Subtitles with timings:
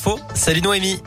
[0.00, 0.20] Faux.
[0.32, 1.02] Salut Noémie.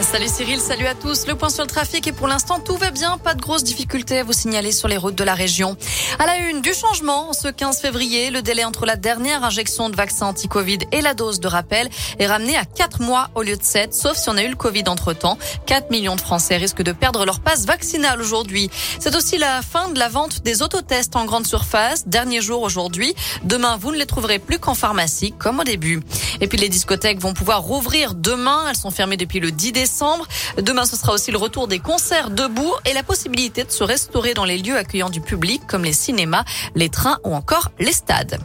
[0.00, 1.26] Salut Cyril, salut à tous.
[1.26, 4.18] Le point sur le trafic et pour l'instant tout va bien, pas de grosses difficultés
[4.18, 5.76] à vous signaler sur les routes de la région.
[6.18, 9.96] À la une du changement, ce 15 février, le délai entre la dernière injection de
[9.96, 13.62] vaccin anti-Covid et la dose de rappel est ramené à 4 mois au lieu de
[13.62, 15.38] 7, sauf si on a eu le Covid entre-temps.
[15.66, 18.70] 4 millions de Français risquent de perdre leur passe vaccinale aujourd'hui.
[19.00, 23.14] C'est aussi la fin de la vente des autotests en grande surface, dernier jour aujourd'hui.
[23.42, 26.02] Demain, vous ne les trouverez plus qu'en pharmacie, comme au début.
[26.40, 30.26] Et puis les discothèques vont pouvoir rouvrir demain, elles sont fermées depuis le 10 décembre.
[30.58, 34.34] Demain, ce sera aussi le retour des concerts debout et la possibilité de se restaurer
[34.34, 38.38] dans les lieux accueillants du public comme les cinémas, les trains ou encore les stades.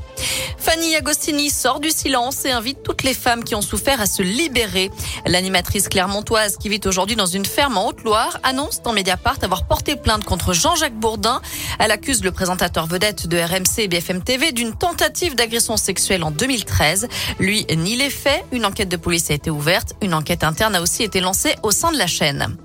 [0.69, 4.21] Fanny Agostini sort du silence et invite toutes les femmes qui ont souffert à se
[4.21, 4.91] libérer.
[5.25, 9.95] L'animatrice clermontoise qui vit aujourd'hui dans une ferme en Haute-Loire annonce dans Mediapart avoir porté
[9.95, 11.41] plainte contre Jean-Jacques Bourdin.
[11.79, 16.29] Elle accuse le présentateur vedette de RMC et BFM TV d'une tentative d'agression sexuelle en
[16.29, 17.07] 2013.
[17.39, 18.45] Lui nie les faits.
[18.51, 19.95] Une enquête de police a été ouverte.
[20.03, 22.55] Une enquête interne a aussi été lancée au sein de la chaîne.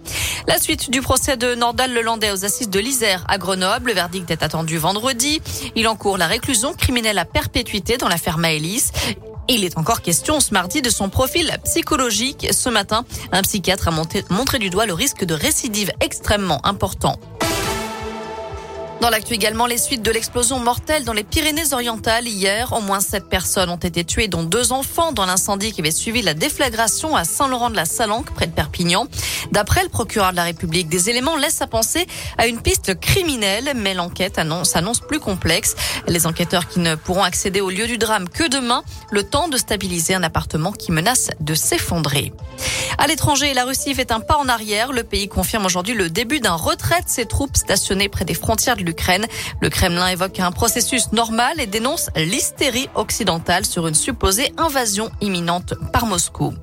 [0.46, 3.88] La suite du procès de Nordal Lelandais aux assises de l'Isère à Grenoble.
[3.88, 5.40] Le verdict est attendu vendredi.
[5.74, 8.92] Il encourt la réclusion criminelle à perpétuité dans l'affaire Maëlys.
[9.48, 12.48] Il est encore question ce mardi de son profil psychologique.
[12.52, 13.90] Ce matin, un psychiatre a
[14.30, 17.18] montré du doigt le risque de récidive extrêmement important.
[19.04, 22.72] Dans l'actu également, les suites de l'explosion mortelle dans les Pyrénées-Orientales hier.
[22.72, 26.22] Au moins sept personnes ont été tuées, dont deux enfants dans l'incendie qui avait suivi
[26.22, 29.06] la déflagration à Saint-Laurent-de-la-Salanque, près de Perpignan.
[29.52, 32.06] D'après le procureur de la République, des éléments laissent à penser
[32.38, 35.76] à une piste criminelle, mais l'enquête s'annonce plus complexe.
[36.08, 39.58] Les enquêteurs qui ne pourront accéder au lieu du drame que demain, le temps de
[39.58, 42.32] stabiliser un appartement qui menace de s'effondrer.
[42.96, 44.92] À l'étranger, la Russie fait un pas en arrière.
[44.92, 48.76] Le pays confirme aujourd'hui le début d'un retrait de ses troupes stationnées près des frontières
[48.76, 48.93] de.
[49.60, 55.74] Le Kremlin évoque un processus normal et dénonce l'hystérie occidentale sur une supposée invasion imminente
[55.92, 56.54] par Moscou.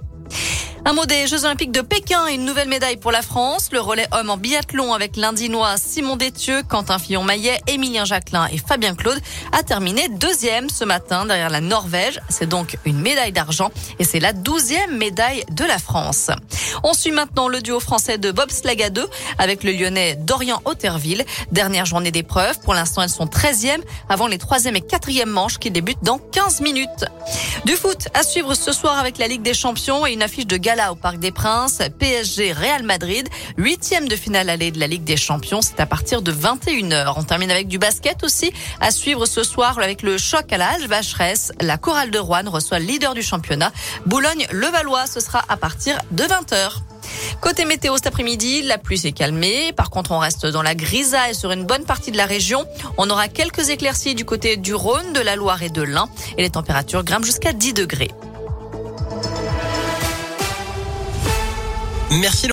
[0.83, 3.69] Un mot des Jeux Olympiques de Pékin une nouvelle médaille pour la France.
[3.71, 8.95] Le relais homme en biathlon avec l'Indinois Simon Détieux, Quentin Fillon-Maillet, Émilien Jacquelin et Fabien
[8.95, 9.19] Claude
[9.51, 12.19] a terminé deuxième ce matin derrière la Norvège.
[12.29, 13.69] C'est donc une médaille d'argent
[13.99, 16.31] et c'est la douzième médaille de la France.
[16.83, 19.07] On suit maintenant le duo français de bobsleigh à deux
[19.37, 21.25] avec le lyonnais Dorian Otterville.
[21.51, 22.59] Dernière journée d'épreuve.
[22.61, 26.61] Pour l'instant, elles sont 13e avant les troisième et quatrième manches qui débutent dans 15
[26.61, 27.05] minutes.
[27.65, 30.57] Du foot à suivre ce soir avec la Ligue des Champions et une affiche de
[30.71, 31.79] au Parc des Princes.
[31.99, 33.27] PSG Real Madrid,
[33.57, 35.61] huitième de finale allée de la Ligue des Champions.
[35.61, 37.13] C'est à partir de 21h.
[37.17, 40.77] On termine avec du basket aussi à suivre ce soir avec le choc à la
[40.87, 41.51] Vacheresse.
[41.59, 43.73] La chorale de Rouen reçoit le leader du championnat.
[44.05, 46.77] Boulogne-Levallois, ce sera à partir de 20h.
[47.41, 49.73] Côté météo cet après-midi, la pluie s'est calmée.
[49.73, 52.65] Par contre, on reste dans la grisaille sur une bonne partie de la région.
[52.97, 56.07] On aura quelques éclaircies du côté du Rhône, de la Loire et de l'Ain.
[56.37, 58.11] Et les températures grimpent jusqu'à 10 degrés.
[62.11, 62.47] Merci.